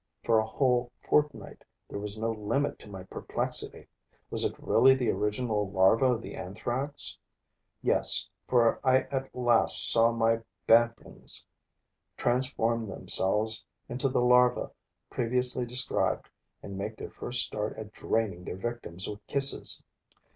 For 0.23 0.39
a 0.39 0.47
whole 0.47 0.91
fortnight, 1.07 1.63
there 1.87 1.99
was 1.99 2.17
no 2.17 2.31
limit 2.31 2.79
to 2.79 2.89
my 2.89 3.03
perplexity. 3.03 3.85
Was 4.31 4.43
it 4.43 4.55
really 4.57 4.95
the 4.95 5.11
original 5.11 5.69
larva 5.69 6.13
of 6.13 6.23
the 6.23 6.33
Anthrax? 6.33 7.19
Yes, 7.83 8.27
for 8.47 8.79
I 8.83 9.01
at 9.11 9.35
last 9.35 9.91
saw 9.91 10.11
my 10.11 10.39
bantlings 10.65 11.45
transform 12.17 12.87
themselves 12.87 13.63
into 13.87 14.09
the 14.09 14.21
larva 14.21 14.71
previously 15.11 15.67
described 15.67 16.31
and 16.63 16.75
make 16.79 16.97
their 16.97 17.11
first 17.11 17.43
start 17.43 17.77
at 17.77 17.91
draining 17.91 18.43
their 18.43 18.57
victims 18.57 19.07
with 19.07 19.23
kisses. 19.27 19.83